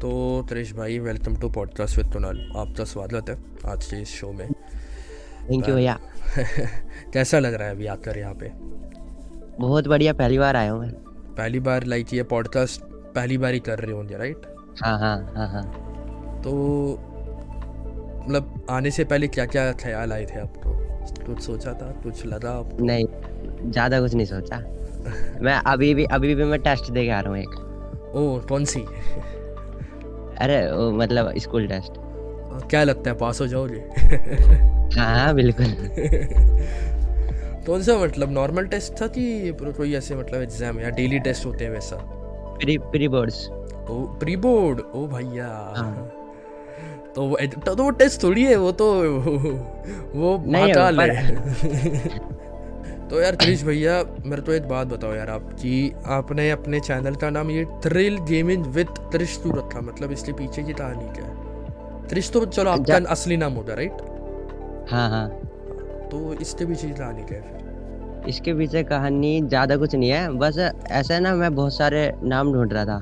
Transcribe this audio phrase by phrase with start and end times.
[0.00, 0.10] तो
[0.48, 4.52] त्रिश भाई welcome to podcast with Kunal आपका स्वागत है आज के इस शो में।
[5.50, 5.98] थैंक यू भैया।
[7.12, 8.50] कैसा लग रहा है अभी आकर यहाँ पे?
[9.60, 10.90] बहुत बढ़िया पहली बार आया हूँ मैं।
[11.34, 12.82] पहली बार लाइक ये पॉडकास्ट
[13.14, 14.46] पहली बार ही कर रहे होंगे राइट
[14.82, 15.64] हाँ हाँ हाँ हाँ।
[16.42, 16.52] तो
[18.24, 20.72] मतलब आने से पहले क्या क्या ख्याल आए थे आपको?
[21.26, 21.90] कुछ सोचा था?
[22.02, 22.84] कुछ लगा आपको?
[22.84, 23.06] नहीं
[23.70, 24.58] ज़्यादा कुछ नहीं सोचा।
[25.40, 28.64] मैं अभी भी अभी भी मैं टेस्ट दे के आ रहा हूँ एक। ओ कौन
[28.64, 28.80] सी?
[30.40, 31.92] अरे मतलब स्कूल टेस्ट
[32.70, 33.82] क्या लगता है पास हो जाओगे?
[35.00, 35.66] हाँ बिल्कुल।
[37.66, 41.64] कौन सा मतलब नॉर्मल टेस्ट था कि कोई ऐसे मतलब एग्ज़ाम या डेली टेस्ट होते
[41.64, 41.96] हैं वैसा?
[42.62, 46.12] प्री प्री बोर्ड्स ओ प्री बोर्ड ओ भैया। हाँ।
[47.14, 48.92] तो वो तो, तो वो टेस्ट थोड़ी है वो तो
[50.14, 51.34] वो महाकाल है।
[53.10, 57.14] तो यार क्रिश भैया मेरे तो एक बात बताओ यार आप कि आपने अपने चैनल
[57.14, 61.24] का नाम ये थ्रिल गेमिंग विद त्रिश क्यों रखा मतलब इसके पीछे की कहानी क्या
[61.26, 62.06] है?
[62.08, 63.96] त्रिश तो चलो आपका असली नाम होगा राइट
[64.90, 65.28] हाँ हाँ।
[66.10, 68.28] तो इसके पीछे की कहानी क्या है फिर?
[68.28, 72.52] इसके पीछे कहानी ज़्यादा कुछ नहीं है बस ऐसा है ना मैं बहुत सारे नाम
[72.52, 72.98] ढूंढ रहा था।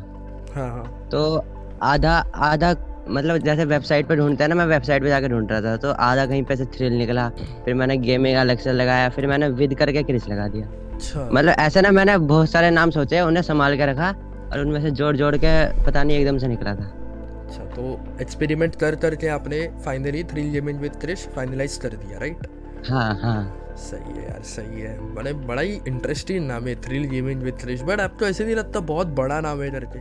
[0.54, 1.44] हाँ हाँ। तो
[1.82, 2.72] आधा आधा
[3.08, 5.90] मतलब जैसे वेबसाइट पे ढूंढते हैं ना मैं वेबसाइट पे जाके ढूंढ रहा था तो
[5.90, 7.28] आधा कहीं पे से थ्रिल निकला
[7.64, 11.54] फिर मैंने गेमिंग अलग से लगाया फिर मैंने विद करके क्रिस लगा दिया। अच्छा। मतलब
[11.58, 14.10] ऐसे ना मैंने बहुत सारे नाम सोचे उन्हें संभाल के रखा
[14.52, 15.52] और उनमें से जोड़ जोड़ के
[15.84, 16.92] पता नहीं एकदम से निकला था।
[17.40, 22.46] अच्छा तो एक्सपेरिमेंट कर करके आपने finally thrill gaming with Krish finalize कर दिया राइट
[22.88, 27.42] हाँ हाँ। सही है यार सही है। बड़े बड़ा ही इंटरेस्टिंग नाम है thrill gaming
[27.42, 29.98] with Krish but आपको ऐसे नहीं लगता बहुत बड़ा नाम है करके।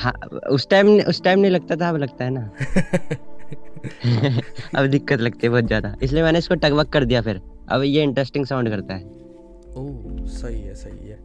[0.00, 0.12] हाँ
[0.50, 2.50] उस टाइम उस टाइम नहीं लगता था अब लगता है ना।
[4.78, 8.02] अब दिक्कत लगती है बहुत ज़्यादा। इसलिए मैंने इसको टगवक कर दिया फिर। अब ये
[8.02, 9.04] इंटरेस्टिंग साउंड करता है।
[9.76, 11.18] ओह सही है सही है।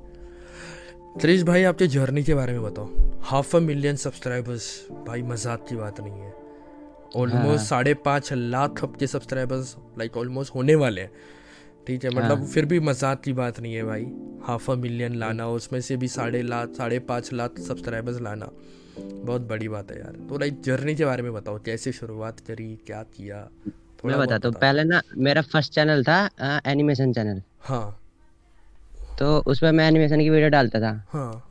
[1.22, 2.90] क्रिश भाई आपके जर्नी के बारे में बताओ।
[3.22, 4.70] हाफ़ अ मिलियन सब्सक्राइबर्स
[5.08, 6.34] भाई मज़ाक की बात नहीं है।
[7.16, 11.12] ऑलमोस्ट हाँ। साढ़े पाँच लाख आपके सब्सक्राइबर्स लाइक ऑलमोस्ट होने वाले हैं।
[11.90, 14.04] ठीक है मतलब हाँ। फिर भी मज़ाक की बात नहीं है भाई।
[14.44, 18.50] हाफ़ अ मिलियन लाना उसमें से भी साढ़े लाख साढ़े पाँच लाख सब्सक्राइबर्स लाना
[19.00, 22.70] बहुत बड़ी बात है यार। तो लाइक जर्नी के बारे में बताओ कैसे शुरुआत करी
[22.88, 23.48] क्या किया?
[24.06, 26.20] मैं बताता हूँ पहले ना मेरा फ़र्स्ट चैनल था
[26.66, 28.00] एनिमेशन चैनल हाँ।
[29.20, 31.49] तो उसमें मैं एनिमेशन की वीडियो डालता था। हाँ।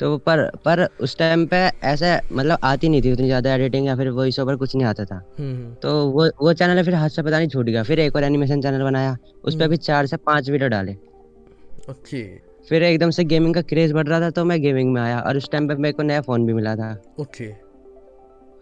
[0.00, 1.56] तो पर पर उस टाइम पे
[1.86, 5.04] ऐसे मतलब आती नहीं थी उतनी ज़्यादा एडिटिंग या फिर वॉइस ओवर कुछ नहीं आता
[5.04, 8.00] था। हम्म हम्म, तो वो वो चैनल फिर हाथ से पता नहीं छूट गया। फिर
[8.00, 10.92] एक और एनिमेशन चैनल बनाया। उस पर हम्म। भी चार से पाँच वीडियो डाले।
[11.90, 12.24] ओके।
[12.68, 15.36] फिर एकदम से गेमिंग का क्रेज बढ़ रहा था तो मैं गेमिंग में आया और
[15.36, 16.90] उस टाइम पे मेरे को नया फ़ोन भी मिला था।
[17.20, 17.44] ओके।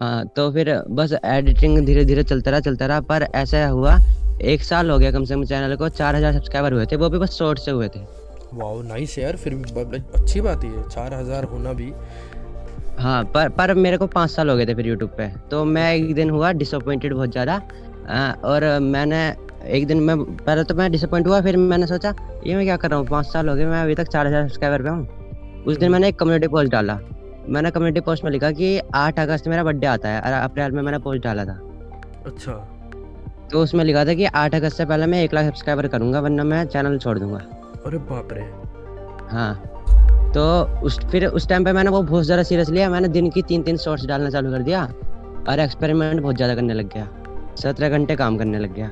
[0.01, 3.99] हाँ तो फिर बस एडिटिंग धीरे धीरे चलता रहा चलता रहा पर ऐसा हुआ
[4.43, 7.09] एक साल हो गया कम से कम चैनल को चार हज़ार सब्सक्राइबर हुए थे वो
[7.11, 8.01] भी बस शॉर्ट से हुए थे।
[8.55, 11.93] वाओ नाइस यार फिर भी अच्छी बात ही है चार हज़ार होना भी।
[12.99, 15.93] हाँ पर पर मेरे को पाँच साल हो गए थे फिर यूट्यूब पे तो मैं
[15.95, 17.57] एक दिन हुआ डिसअपॉइंटेड बहुत ज़्यादा
[18.45, 19.21] और मैंने
[19.69, 22.15] एक दिन मैं पहले तो मैं डिसअपॉइंट हुआ फिर मैंने सोचा
[22.47, 24.49] ये मैं क्या कर रहा हूँ पाँच साल हो गए मैं अभी तक चार हज़ार
[24.49, 26.99] सब्सक्राइबर पे हूँ। उस दिन मैंने एक कम्युनिटी पोस्ट डाला
[27.49, 30.99] मैंने कम्युनिटी पोस्ट में लिखा कि आठ अगस्त मेरा बर्थडे आता है अप्रैल में मैंने
[30.99, 31.61] पोस्ट डाला था।
[32.27, 32.53] अच्छा।
[33.53, 36.45] तो उसमें लिखा था कि आठ अगस्त से पहले मैं एक लाख सब्सक्राइबर करूँगा वरना
[36.45, 37.41] मैं चैनल छोड़ दूँगा।
[37.89, 38.43] अरे बाप रे।
[39.31, 39.55] हाँ
[40.35, 40.43] तो
[40.87, 43.63] उस फिर उस टाइम पे मैंने वो बहुत ज़्यादा सीरियस लिया मैंने दिन की तीन
[43.63, 44.83] तीन शॉर्ट्स डालना चालू कर दिया
[45.49, 47.09] और एक्सपेरिमेंट बहुत ज़्यादा करने लग गया
[47.59, 48.91] सत्रह घंटे काम करने लग गया।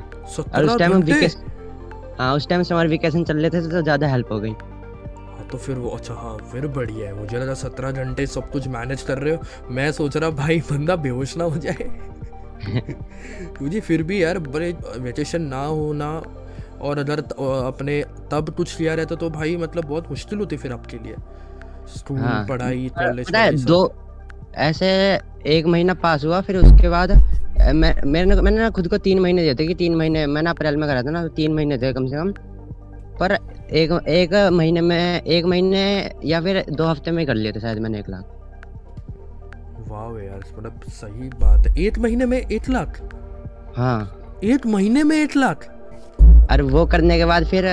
[0.54, 4.32] और उस टाइम वेकेशन हाँ उस टाइम समर वेकेशन चल रहे थे तो ज़्यादा हेल्प
[4.32, 8.26] हो गई। हाँ, तो फिर वो अच्छा हाँ फिर बढ़िया है। मुझे लगा सत्रह घंटे
[8.26, 11.90] सब कुछ मैनेज कर रहे हो। मैं सोच रहा भाई बंदा बेहोश ना हो जाए।
[12.66, 16.10] क्योंकि फिर भी यार बड़े वेकेशन ना होना
[16.80, 17.32] और अगर त-
[17.66, 21.14] अपने तब कुछ लिया रहता तो भाई मतलब बहुत मुश्किल होती फिर आपके लिए।
[21.96, 23.92] स्कूल हाँ, पढ़ाई कॉलेज दो
[24.56, 24.86] ऐसे
[25.46, 27.12] एक महीना पास हुआ फिर उसके बाद
[27.74, 30.76] मैं मैंने मैंने ना खुद को तीन महीने दिए थे कि तीन महीने मैंने अप्रैल
[30.76, 32.32] में करा था ना तीन महीने थे कम से कम।
[33.20, 33.32] पर
[33.72, 37.78] एक एक महीने में एक महीने या फिर दो हफ़्ते में कर लिए थे शायद
[37.78, 38.24] मैंने एक लाख।
[39.88, 43.00] वाह यार मतलब सही बात है। एक महीने में एक लाख?
[43.76, 45.75] हाँ। एक महीने में एक लाख?
[46.50, 47.66] और वो करने के बाद फिर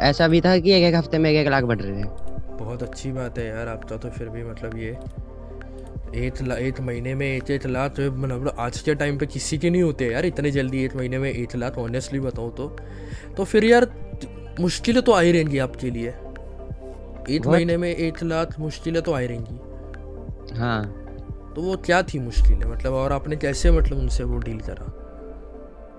[0.00, 2.08] ऐसा भी था कि एक एक हफ़्ते में एक एक लाख बढ़ रहे थे।
[2.58, 4.96] बहुत अच्छी बात है यार आपका तो फिर भी मतलब ये
[6.16, 9.58] एक ला एक महीने में एक एक लाख तो मतलब आज के टाइम पे किसी
[9.58, 12.68] के नहीं होते यार इतने जल्दी एक महीने में एक लाख ऑनेस्टली बताऊँ तो।
[13.36, 13.86] तो फिर यार
[14.60, 16.08] मुश्किलें तो आ ही रहेंगी आपके लिए।
[17.30, 20.84] एक महीने में एक लाख मुश्किलें तो आ ही रहेंगी। हाँ।
[21.56, 22.66] तो वो क्या थी मुश्किलें?
[22.66, 24.86] मतलब और आपने कैसे मतलब उनसे वो डील करा?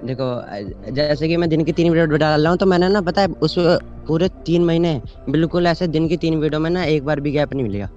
[0.06, 3.22] देखो जैसे कि मैं दिन की तीन वीडियो डाल रहा हूँ तो मैंने ना पता
[3.22, 3.56] है उस
[4.08, 7.54] पूरे तीन महीने बिल्कुल ऐसे दिन की तीन वीडियो में ना एक बार भी गैप
[7.54, 7.90] नहीं लिया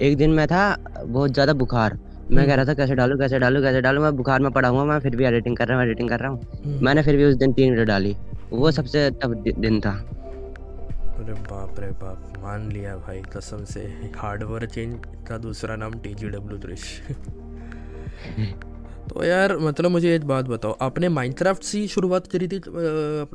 [0.00, 0.64] एक दिन में था
[0.98, 1.98] बहुत ज़्यादा बुखार।
[2.30, 4.02] मैं कह रहा था कैसे डालूं कैसे डालूं कैसे डालूं?
[4.02, 6.30] मैं बुखार में पड़ा हुआ मैं फिर भी एडिटिंग कर रहा हूँ एडिटिंग कर रहा
[6.30, 8.16] हूँ। हम्म। मैंने फिर भी उस दिन तीन वीडियो डाली।
[8.52, 13.80] वो सबसे टफ दिन था। अरे बाप रे बाप मान लिया भाई कसम से।
[14.16, 14.94] हार्डवेयर चेंज
[15.28, 16.76] का दूसरा नाम टी जी डब्ल्यू
[19.08, 22.56] तो यार मतलब मुझे एक बात बताओ आपने माइनक्राफ्ट से ही शुरुआत करी थी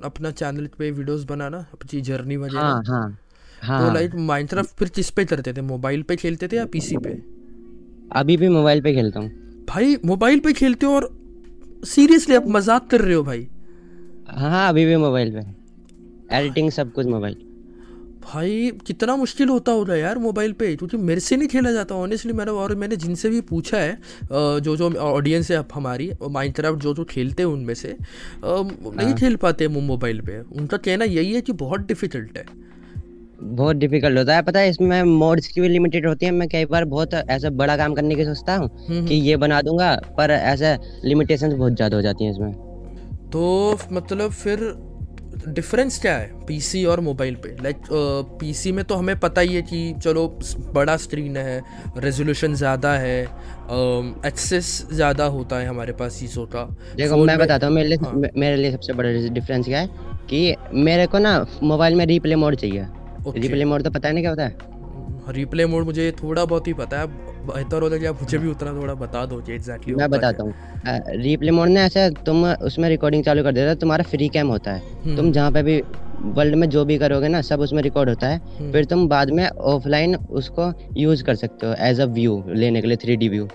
[0.04, 2.60] अपना चैनल पे वीडियोस बनाना अपनी जर्नी वगैरह?
[2.60, 3.18] हाँ हाँ
[3.62, 5.62] हाँ, तो लाइक माइनक्राफ्ट फिर किस पे करते थे?
[5.62, 7.10] मोबाइल पे खेलते थे या पीसी पे?
[8.12, 9.30] अभी भी मोबाइल पे खेलता हूँ।
[9.70, 11.10] भाई मोबाइल पे खेलते हो और
[11.86, 13.48] सीरियसली आप मज़ाक कर रहे हो भाई।
[14.30, 15.46] हाँ अभी भी मोबाइल पे।
[16.38, 17.36] एडिटिंग सब कुछ मोबाइल
[18.24, 22.34] भाई कितना मुश्किल होता होगा यार मोबाइल पे क्योंकि मेरे से नहीं खेला जाता ऑनेस्टली
[22.34, 23.98] मैंने और मैंने जिनसे भी पूछा है
[24.32, 27.96] जो जो ऑडियंस है अब हमारी माइनक्राफ्ट जो जो खेलते हैं उनमें से
[28.44, 32.46] नहीं हाँ। खेल पाते वो मोबाइल पे। उनका कहना यही है कि बहुत डिफ़िकल्ट है।
[33.44, 36.66] बहुत डिफ़िकल्ट होता है। पता है इसमें मोड्स की भी लिमिटेड होती है। मैं कई
[36.66, 40.32] बार बहुत ऐसा बड़ा काम करने की सोचता हूँ हम्म, कि ये बना दूँगा पर
[40.32, 42.54] ऐसे लिमिटेशंस बहुत ज़्यादा हो जाती हैं इसमें।
[43.32, 44.60] तो मतलब फिर
[45.48, 46.28] डिफरेंस क्या है?
[46.48, 47.56] पीसी और मोबाइल पे?
[47.64, 47.78] लाइक
[48.40, 50.28] पीसी में तो हमें पता ही है कि चलो
[50.74, 51.62] बड़ा स्क्रीन है
[51.98, 53.22] रेजोल्यूशन ज़्यादा है
[54.28, 56.64] एक्सेस ज़्यादा होता है हमारे पास चीज़ों का।
[56.96, 59.88] देखो मैं बताता हूँ मेरे लिए हाँ। मेरे लिए सबसे बड़ा डिफरेंस क्या है
[60.30, 62.86] कि मेरे को ना मोबाइल में रिप्ले मोड चाहिए.
[63.28, 64.71] रिप्ले मोड तो पता है ना क्या होता है?
[65.30, 67.08] रिप्ले मोड मुझे थोड़ा बहुत ही पता है
[67.48, 70.54] बेहतर होता है कि आप मुझे भी उतना थोड़ा बता दो एग्जैक्टली मैं बताता हूँ।
[71.24, 74.72] रिप्ले मोड ना ऐसे तुम उसमें रिकॉर्डिंग चालू कर देते हो तुम्हारा फ्री कैम होता
[74.72, 75.82] है। हम्म। तुम जहाँ पे भी
[76.38, 79.30] वर्ल्ड में जो भी करोगे ना सब उसमें रिकॉर्ड होता है। हम्म। फिर तुम बाद
[79.32, 83.48] में ऑफलाइन उसको यूज़ कर सकते हो एज अ व्यू लेने के लिए थ्री व्यू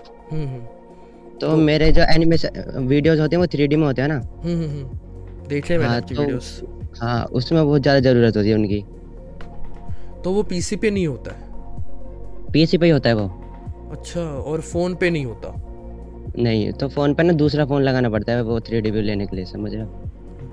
[1.41, 4.19] तो मेरे जो एनिमेशन वीडियोस होते हैं वो थ्री में होते हैं ना।
[5.49, 6.61] देखे मैंने हाँ, तो- वीडियोस
[7.01, 8.83] हाँ उसमें बहुत ज़्यादा ज़रूरत होती है उनकी।
[10.23, 11.46] तो वो पीसी पे नहीं होता है?
[12.53, 13.27] पीसी पे ही होता है वो।
[13.91, 15.53] अच्छा और फ़ोन पे नहीं होता?
[16.37, 19.35] नहीं तो फ़ोन पे ना दूसरा फ़ोन लगाना पड़ता है वो थ्री व्यू लेने के
[19.35, 19.83] लिए समझ रहे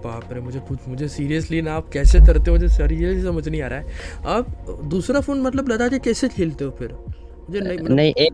[0.04, 2.56] बाप रे मुझे कुछ मुझे सीरियसली ना आप कैसे करते हो?
[2.56, 6.64] मुझे सीरियसली समझ नहीं आ रहा है। आप दूसरा फ़ोन मतलब लगा के कैसे खेलते
[6.64, 6.92] हो फिर?
[7.48, 8.32] मुझे नहीं मतलब नहीं एक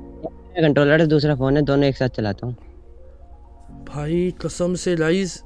[0.56, 2.56] कंट्रोलर है दूसरा फ़ोन है दोनों एक साथ चलाता हूँ।
[3.88, 5.40] भाई कसम से लाइज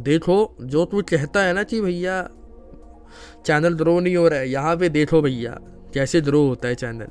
[0.00, 2.22] देखो जो तू कहता है ना कि भैया
[3.46, 5.58] चैनल ग्रो नहीं हो रहा है यहाँ पे देखो भैया
[5.94, 7.06] कैसे ग्रो होता है चैनल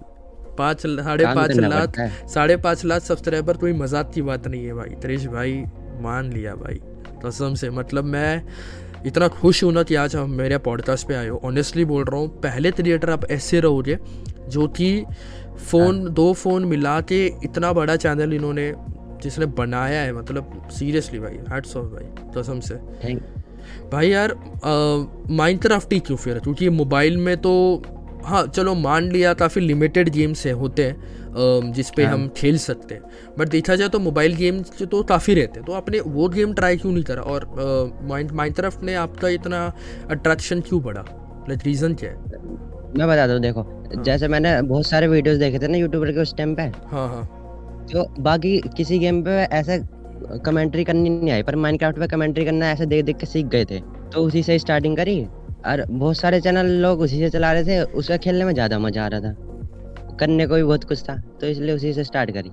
[0.57, 4.95] पाँच साढ़े पाँच लाख साढ़े पाँच लाख सब्सक्राइबर कोई मज़ाक की बात नहीं है भाई।
[5.01, 5.63] त्रिश भाई
[6.01, 6.79] मान लिया भाई।
[7.25, 8.43] कसम से मतलब मैं
[9.05, 12.19] इतना खुश हूँ ना कि आज हम मेरे पॉडकास्ट पे आए हो। ऑनेस्टली बोल रहा
[12.19, 13.97] हूँ पहले क्रिएटर आप ऐसे रहोगे
[14.49, 15.05] जो कि
[15.69, 18.73] फ़ोन दो फ़ोन मिला के इतना बड़ा चैनल इन्होंने
[19.23, 22.05] जिसने बनाया है मतलब सीरियसली भाई हैट्स ऑफ़ भाई
[22.37, 22.75] कसम से।
[23.91, 27.51] भाई यार माइंड माइनक्राफ्ट ही क्यों फिर क्योंकि मोबाइल में तो
[28.25, 32.27] हाँ चलो मान लिया काफ़ी लिमिटेड गेम्स है होते हैं अ, जिस पे हाँ। हम
[32.37, 33.01] खेल सकते हैं।
[33.39, 36.77] बट देखा जाए तो मोबाइल गेम्स तो काफ़ी रहते हैं तो आपने वो गेम ट्राई
[36.77, 37.21] क्यों नहीं करा?
[37.23, 37.45] और
[38.33, 39.65] माइनक्राफ्ट ने आपका इतना
[40.11, 41.05] अट्रैक्शन क्यों बढ़ा?
[41.49, 42.17] लाइक रीज़न क्या है?
[42.97, 44.03] मैं बताता हूँ देखो हाँ.
[44.03, 46.61] जैसे मैंने बहुत सारे वीडियोस देखे थे ना यूट्यूबर के उस टाइम पे।
[46.91, 47.23] हाँ हाँ।
[47.93, 49.79] तो बाकी किसी गेम पे ऐसे
[50.45, 53.65] कमेंट्री करनी नहीं आई पर माइनक्राफ्ट पे कमेंट्री करना ऐसे देख देख के सीख गए
[53.65, 53.79] थे।
[54.13, 55.15] तो उसी से स्टार्टिंग करी।
[55.65, 59.03] और बहुत सारे चैनल लोग उसी से चला रहे थे उसका खेलने में ज़्यादा मज़ा
[59.03, 62.51] आ रहा था। करने को भी बहुत कुछ था तो इसलिए उसी से स्टार्ट करी।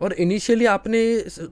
[0.00, 1.00] और इनिशियली आपने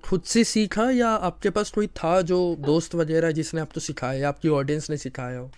[0.04, 4.28] खुद से सीखा या आपके पास कोई था जो दोस्त वगैरह जिसने आपको सिखाया या
[4.28, 5.50] आपकी ऑडियंस ने सिखाया हो?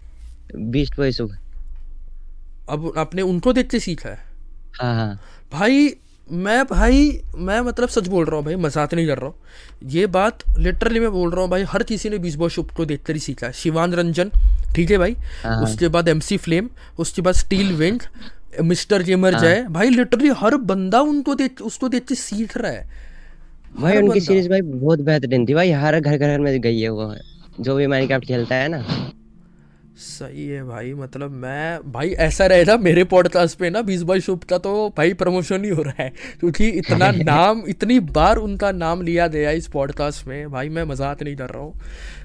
[0.56, 4.18] बीस्ट वॉइस अब आपने उनको देख के सीखा है?
[4.74, 5.18] हाँ हाँ।
[5.52, 5.94] भाई
[6.28, 10.06] मैं भाई मैं मतलब सच बोल रहा हूँ भाई मज़ाक नहीं कर रहा हूँ। ये
[10.08, 13.14] बात लिटरली मैं बोल रहा हूँ भाई हर किसी ने बीस बॉय शुभ को देखकर
[13.14, 14.30] ही सीखा है। शिवान रंजन
[14.74, 15.16] ठीक है भाई?
[15.42, 18.00] हाँ। उसके बाद एमसी फ्लेम उसके बाद स्टील विंग
[18.62, 22.88] मिस्टर गेमर जय। भाई लिटरली हर बंदा उनको देख उसको देख के सीख रहा है।
[23.80, 27.14] भाई उनकी सीरीज़ भाई बहुत बेहतरीन थी भाई। हर घर घर में गई है वो।
[27.60, 28.84] जो भी माइनक्राफ्ट खेलता है ना।
[29.98, 34.44] सही है भाई मतलब मैं भाई ऐसा रहेगा मेरे पॉडकास्ट पे ना बीस बाई शुभ
[34.44, 39.02] का तो भाई प्रमोशन ही हो रहा है। क्योंकि इतना नाम इतनी बार उनका नाम
[39.02, 41.80] लिया गया इस पॉडकास्ट में। भाई मैं मज़ाक नहीं कर रहा हूँ।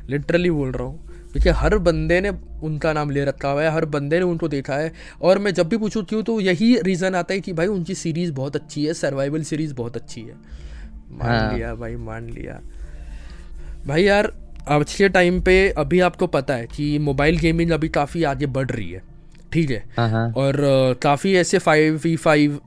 [0.09, 2.29] लिटरली बोल रहा हूँ। क्योंकि हर बंदे ने
[2.63, 5.67] उनका नाम ले रखा हुआ है हर बंदे ने उनको देखा है। और मैं जब
[5.69, 8.93] भी पूछूँ क्यों तो यही रीज़न आता है कि भाई उनकी सीरीज़ बहुत अच्छी है
[8.93, 10.35] सर्वाइवल सीरीज़ बहुत अच्छी है।
[11.13, 12.59] मान हाँ। लिया भाई मान लिया।
[13.87, 14.31] भाई यार
[14.69, 18.69] आज के टाइम पे अभी आपको पता है कि मोबाइल गेमिंग अभी काफ़ी आगे बढ़
[18.71, 19.01] रही है
[19.53, 19.83] ठीक है?
[19.97, 20.55] हाँ हाँ। और
[21.01, 22.59] काफ़ी ऐसे five V five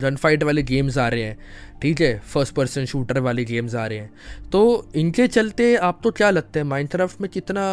[0.00, 1.36] gun fight वाले गेम्स आ रहे हैं।
[1.84, 4.10] ठीक है फ़र्स्ट पर्सन शूटर वाले गेम्स आ रहे हैं।
[4.52, 7.64] तो इनके चलते आपको क्या लगता है माइनक्राफ्ट में कितना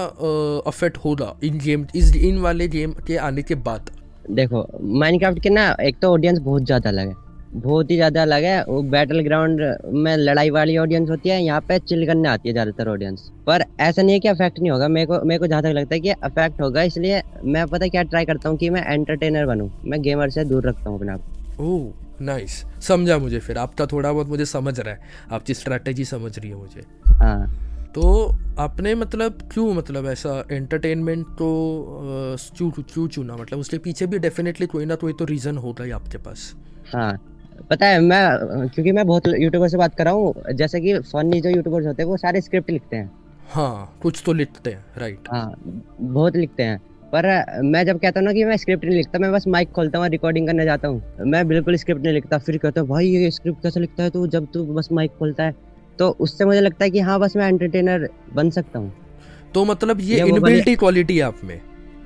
[0.68, 3.90] अफेक्ट होगा इन गेम इस इन वाले गेम के आने के बाद?
[4.32, 4.66] देखो
[5.00, 7.16] माइनक्राफ्ट के ना एक तो ऑडियंस बहुत ज़्यादा अलग है।
[7.54, 9.62] बहुत ही ज़्यादा अलग है वो बैटल ग्राउंड
[9.96, 13.66] में लड़ाई वाली ऑडियंस होती है यहाँ पे चिल करने आती है ज़्यादातर ऑडियंस पर
[13.82, 16.02] ऐसा नहीं है कि अफेक्ट नहीं होगा मेरे को मेरे को जहाँ तक लगता है
[16.02, 20.02] कि अफेक्ट होगा इसलिए मैं पता क्या ट्राई करता हूँ कि मैं एंटरटेनर बनूँ मैं
[20.02, 21.22] गेमर से दूर रखता हूँ अपने आप।
[22.22, 25.00] नाइस समझा मुझे फिर। आपका थोड़ा बहुत मुझे समझ रहा है।
[25.32, 26.86] आपकी स्ट्रैटेजी समझ रही है मुझे।
[27.16, 28.04] हाँ। तो
[28.60, 31.48] आपने मतलब क्यों मतलब ऐसा एंटरटेनमेंट तो
[32.58, 33.36] क्यों क्यों चुना?
[33.36, 36.54] मतलब उसके पीछे भी डेफिनेटली कोई ना कोई तो रीज़न होगा ही आपके पास।
[36.94, 37.14] हाँ।
[37.70, 41.42] पता है मैं क्योंकि मैं बहुत यूट्यूबर से बात कर रहा हूँ जैसे कि फनी
[41.42, 43.12] जो यूट्यूबर्स होते हैं वो सारे स्क्रिप्ट लिखते हैं।
[43.50, 45.54] हाँ कुछ तो लिखते हैं राइट हाँ
[46.02, 46.80] बहुत लिखते हैं।
[47.14, 47.26] पर
[47.64, 50.08] मैं जब कहता हूँ ना कि मैं स्क्रिप्ट नहीं लिखता मैं बस माइक खोलता हूँ
[50.10, 53.62] रिकॉर्डिंग करने जाता हूँ। मैं बिल्कुल स्क्रिप्ट नहीं लिखता फिर कहता हूँ भाई ये स्क्रिप्ट
[53.64, 55.56] कैसे लिखता है तू जब तू बस माइक खोलता है?
[56.00, 58.94] तो उससे मुझे लगता है कि हाँ बस मैं एंटरटेनर बन सकता हूँ।
[59.54, 61.60] तो मतलब ये इनबिल्ट क्वालिटी है आप में?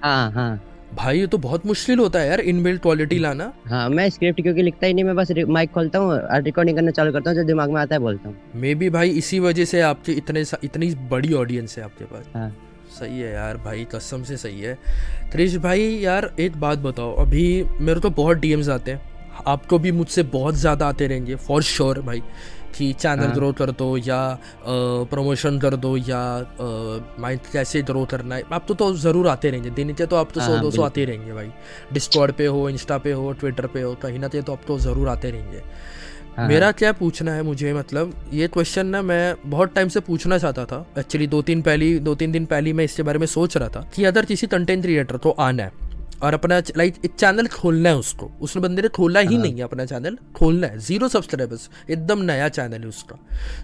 [0.04, 0.62] हाँ हाँ।
[0.94, 4.62] भाई ये तो बहुत मुश्किल होता है यार इनबिल्ट क्वालिटी लाना। हाँ मैं स्क्रिप्ट क्योंकि
[4.62, 7.44] लिखता ही नहीं मैं बस माइक खोलता हूँ और रिकॉर्डिंग करना चालू करता हूँ जो
[7.44, 10.94] दिमाग में आता है बोलता हूँ। मे बी भाई इसी वजह से आपके इतने इतनी
[11.10, 12.50] बड़ी ऑडियंस है आपके पास। हाँ।
[12.96, 14.78] सही है यार भाई कसम से सही है।
[15.32, 17.46] त्रिश भाई यार एक बात बताओ अभी
[17.82, 19.14] मेरे तो बहुत डीएम्स आते हैं।
[19.48, 22.22] आपको भी मुझसे बहुत ज़्यादा आते रहेंगे फॉर श्योर भाई
[22.78, 24.18] कि चैनल हाँ। ग्रो कर दो या
[25.12, 26.22] प्रमोशन कर दो या
[27.20, 30.32] माइंड कैसे ग्रो करना है। आप तो, तो ज़रूर आते रहेंगे दिन के तो आप
[30.32, 31.52] तो हाँ, सौ हाँ, दो सौ आते ही रहेंगे भाई।
[31.94, 34.78] डिस्कॉर्ड पे हो इंस्टा पे हो ट्विटर पे हो कहीं ना कहीं तो आप तो
[34.80, 35.62] ज़रूर आते रहेंगे।
[36.38, 40.38] हाँ, मेरा क्या पूछना है मुझे मतलब ये क्वेश्चन ना मैं बहुत टाइम से पूछना
[40.38, 43.56] चाहता था एक्चुअली दो तीन पहली दो तीन दिन पहली मैं इसके बारे में सोच
[43.58, 45.72] रहा था कि अगर किसी कंटेंट क्रिएटर को आना है
[46.24, 49.54] और अपना लाइक एक चैनल खोलना है उसको उसने बंदे ने खोला ही हाँ। नहीं
[49.54, 53.20] है अपना चैनल खोलना है ज़ीरो सब्सक्राइबर्स एकदम नया चैनल है उसका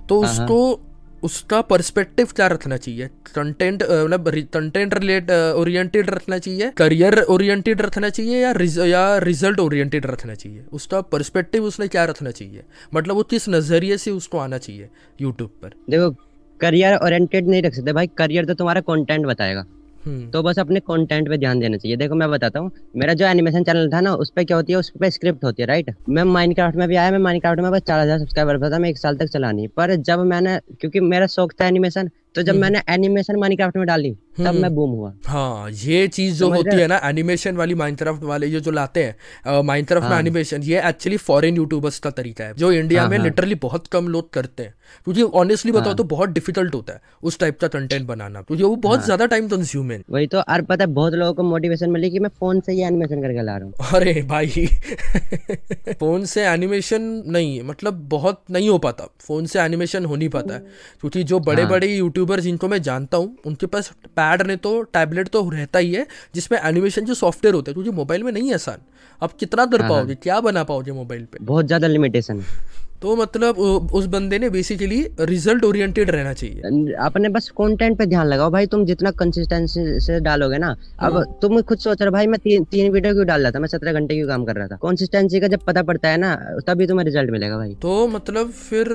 [0.09, 0.79] तो हाँ, हाँ। उसको
[1.23, 3.07] उसका पर्सपेक्टिव क्या रखना चाहिए?
[3.35, 6.69] कंटेंट मतलब कंटेंट रिलेट ओरिएंटेड रखना चाहिए?
[6.77, 10.63] करियर ओरिएंटेड रखना चाहिए या रिज, या रिज़ल्ट ओरिएंटेड रखना चाहिए?
[10.71, 12.63] उसका पर्सपेक्टिव उसने क्या रखना चाहिए?
[12.93, 14.89] मतलब वो किस नज़रिए से उसको आना चाहिए
[15.21, 15.73] यूट्यूब पर?
[15.89, 16.09] देखो
[16.59, 19.65] करियर ओरिएंटेड नहीं रख सकते भाई। करियर तो तुम्हारा कंटेंट बताएगा।
[20.03, 23.63] तो बस अपने कंटेंट पे ध्यान देना चाहिए। देखो, मैं बताता हूँ। मेरा जो एनिमेशन
[23.63, 26.23] चैनल था ना उस पर क्या होती है उस पर स्क्रिप्ट होती है राइट मैं
[26.25, 29.17] माइनक्राफ्ट में भी आया, मैं माइनक्राफ्ट में बस चार हज़ार सब्सक्राइबर था, मैं एक साल
[29.17, 32.81] तक चला नहीं। पर जब मैंने, क्योंकि मेरा शौक था एनिमेशन तो जब हम्म। मैंने
[32.89, 36.85] एनिमेशन माइनक्राफ्ट में डाली तब हम्म। मैं बूम हुआ हाँ ये चीज़ जो होती है
[36.87, 41.17] ना एनिमेशन वाली माइनक्राफ्ट वाले ये जो लाते हैं माइनक्राफ्ट में हाँ। एनिमेशन ये एक्चुअली
[41.19, 44.63] फॉरेन यूट्यूबर्स का तरीका है जो इंडिया हाँ, में हाँ। लिटरली बहुत कम लोग करते
[44.63, 44.73] हैं
[45.05, 48.63] क्योंकि ऑनेस्टली बताओ हाँ। तो बहुत डिफ़िकल्ट होता है उस टाइप का कंटेंट बनाना क्योंकि
[48.63, 51.43] वो बहुत हाँ। ज़्यादा टाइम कंज्यूम है वही तो और पता है बहुत लोगों को
[51.43, 54.65] मोटिवेशन मिली कि मैं फ़ोन से ही एनिमेशन करके ला रहा हूँ अरे भाई
[55.91, 60.53] फ़ोन से एनिमेशन नहीं मतलब बहुत नहीं हो पाता फ़ोन से एनिमेशन हो नहीं पाता
[60.53, 60.59] है
[61.01, 64.81] क्योंकि जो बड़े बड़े बड़े यूट्यूबर जिनको मैं जानता हूँ उनके पास पैड ने तो
[64.93, 68.47] टैबलेट तो रहता ही है जिसमें एनिमेशन जो सॉफ्टवेयर होते हैं क्योंकि मोबाइल में नहीं
[68.47, 68.81] है आसान।
[69.21, 70.15] अब कितना कर हाँ, पाओगे?
[70.15, 71.37] क्या बना पाओगे मोबाइल पे?
[71.41, 72.43] बहुत ज़्यादा लिमिटेशन
[73.01, 73.57] तो मतलब
[73.93, 78.65] उस बंदे ने बेसिकली रिज़ल्ट ओरिएंटेड रहना चाहिए। अपने बस कंटेंट पे ध्यान लगाओ भाई
[78.67, 82.91] तुम जितना कंसिस्टेंसी से डालोगे ना अब तुम खुद सोच रहे भाई मैं तीन तीन
[82.91, 83.59] वीडियो क्यों डाल रहा था?
[83.59, 84.75] मैं सत्रह घंटे क्यों काम कर रहा था?
[84.83, 86.35] कंसिस्टेंसी का जब पता पड़ता है ना
[86.67, 88.93] तभी तुम्हें रिज़ल्ट मिलेगा भाई। तो मतलब फिर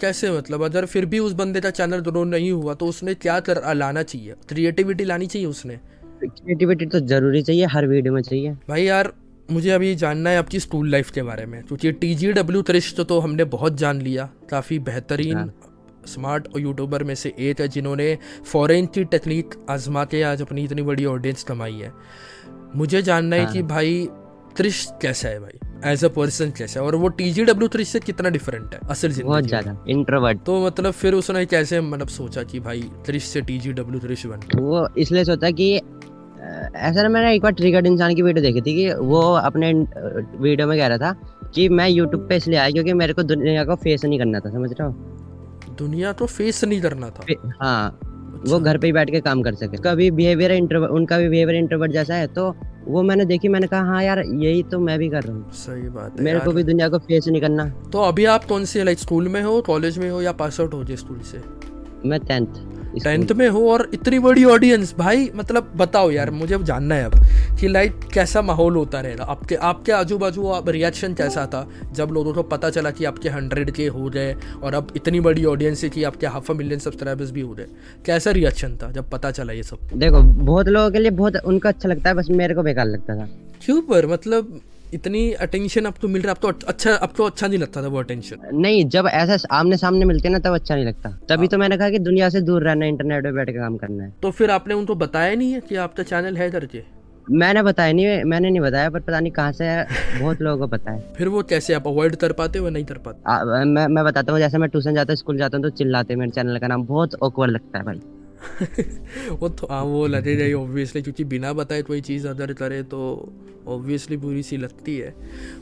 [0.00, 3.38] कैसे मतलब अगर फिर भी उस बंदे का चैनल ग्रो नहीं हुआ तो उसने क्या
[3.40, 4.34] कर लाना चाहिए?
[4.48, 5.78] क्रिएटिविटी लानी चाहिए उसने?
[6.22, 9.12] क्रिएटिविटी तो ज़रूरी चाहिए हर वीडियो में चाहिए। भाई यार
[9.50, 12.94] मुझे अभी जानना है आपकी स्कूल लाइफ के बारे में क्योंकि टी जी डब्ल्यू त्रिश
[12.98, 15.50] तो हमने बहुत जान लिया काफ़ी बेहतरीन।
[16.06, 20.82] स्मार्ट यूट्यूबर में से एक है जिन्होंने फॉरेन की टेक्निक आजमा के आज अपनी इतनी
[20.82, 21.92] बड़ी ऑडियंस कमाई है
[22.76, 24.08] मुझे जानना है हाँ। कि भाई
[24.56, 27.88] त्रिश कैसा है भाई एज अ पर्सन कैसा है और वो टी जी डब्ल्यू त्रिश
[27.88, 31.80] से कितना डिफरेंट है असल बहुत ज़िंदगी में। ज़्यादा इंट्रोवर्ट तो मतलब फिर उसने कैसे
[31.82, 35.80] मतलब सोचा कि भाई त्रिश से टी जी डब्ल्यू त्रिश बन वो इसलिए सोचा कि
[36.40, 40.66] ऐसा ना मैंने एक बार ट्रिगर्ड इंसान की वीडियो देखी थी कि वो अपने वीडियो
[40.68, 43.74] में कह रहा था कि मैं यूट्यूब पे इसलिए आया क्योंकि मेरे को दुनिया को
[43.76, 44.94] फेस नहीं करना था समझ रहे हो?
[45.78, 47.26] दुनिया तो फेस नहीं करना था?
[47.60, 50.92] हाँ अच्छा। वो घर पे ही बैठ के काम कर सके। उसका भी बिहेवियर इंट्रोवर्ट
[50.92, 52.54] उनका भी बिहेवियर इंट्रोवर्ट जैसा है तो
[52.86, 55.88] वो मैंने देखी मैंने कहा हाँ यार यही तो मैं भी कर रहा हूँ। सही
[55.88, 58.84] बात है मेरे को भी दुनिया को फेस नहीं करना। तो अभी आप कौन से
[58.84, 61.42] लाइक स्कूल में हो कॉलेज में हो या पास आउट हो गए स्कूल से?
[62.08, 62.46] मैं टेंथ
[62.94, 67.12] टेंथ में हो और इतनी बड़ी ऑडियंस भाई मतलब बताओ यार मुझे जानना है अब
[67.60, 72.10] कि लाइक कैसा माहौल होता रहेगा। आपके आपके आजू बाजू आप रिएक्शन कैसा था जब
[72.12, 75.84] लोगों को पता चला कि आपके हंड्रेड के हो गए और अब इतनी बड़ी ऑडियंस
[75.84, 77.66] है कि आपके हाफ़ अ मिलियन सब्सक्राइबर्स भी हो गए?
[78.06, 79.78] कैसा रिएक्शन था जब पता चला ये सब?
[79.94, 83.16] देखो बहुत लोगों के लिए बहुत उनको अच्छा लगता है बस मेरे को बेकार लगता
[83.16, 83.28] था।
[83.64, 84.06] क्यों पर?
[84.06, 84.60] मतलब
[84.94, 87.98] इतनी अटेंशन आपको मिल रहा है अब तो अच्छा आपको अच्छा नहीं लगता था वो
[87.98, 91.58] अटेंशन नहीं जब ऐसा आमने सामने मिलते हैं ना तब अच्छा नहीं लगता। तभी तो
[91.58, 94.30] मैंने कहा कि दुनिया से दूर रहना इंटरनेट पे बैठ के काम करना है। तो
[94.30, 96.82] फिर आपने उनको बताया नहीं है कि आपका चैनल है करके
[97.30, 99.66] मैंने बताया नहीं मैंने नहीं बताया पर पता नहीं कहाँ से
[100.20, 102.98] बहुत लोगों को पता है। फिर वो कैसे आप अवॉइड कर पाते हो नहीं कर
[102.98, 103.22] पाते?
[103.26, 106.12] आ, मैं मैं बताता हूँ जैसे मैं ट्यूशन जाता हूँ स्कूल जाता हूँ तो चिल्लाते
[106.14, 108.00] हैं मेरे चैनल का नाम बहुत ऑकवर्ड लगता है भाई।
[109.30, 113.32] वो तो हाँ वो लगेगा ही ऑब्वियसली क्योंकि बिना बताए कोई चीज़ अदर करे तो
[113.68, 115.14] ऑब्वियसली बुरी सी लगती है।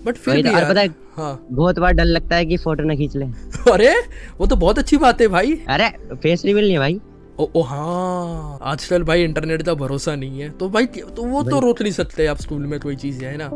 [0.05, 2.85] बट फिर भी तो, यार पता है हाँ। बहुत बार डर लगता है कि फ़ोटो
[2.85, 3.25] ना खींच ले।
[3.73, 3.95] अरे
[4.39, 7.01] वो तो बहुत अच्छी बात है भाई। अरे फेस रिवील नहीं है भाई।
[7.39, 11.61] ओ, ओ हाँ आजकल भाई इंटरनेट का भरोसा नहीं है। तो भाई तो वो तो
[11.61, 13.51] रोक नहीं सकते आप स्कूल में कोई चीज़ है ना?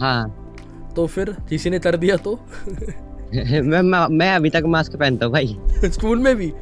[0.00, 0.42] हाँ।
[0.96, 2.40] तो फिर किसी ने कर दिया तो?
[3.34, 6.52] मैं मैं अभी तक मास्क पहनता हूँ भाई। स्कूल में भी?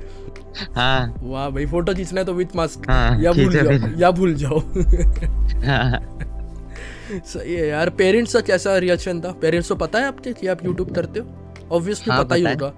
[0.74, 4.34] हाँ। वाह भाई फ़ोटो खींचना है तो विथ मास्क हाँ, या भूल जाओ या भूल
[4.34, 4.58] जाओ।
[5.66, 6.00] हाँ।
[7.26, 9.32] सही है यार पेरेंट्स का कैसा रिएक्शन था?
[9.32, 11.26] पेरेंट्स को पता है आपके कि आप यूट्यूब करते हो?
[11.72, 12.68] ऑब्वियसली हाँ, पता ही। होगा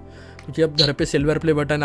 [0.43, 1.83] क्योंकि अब घर पे सिल्वर प्ले बटन